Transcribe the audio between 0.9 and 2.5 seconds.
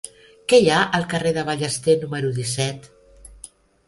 al carrer de Ballester número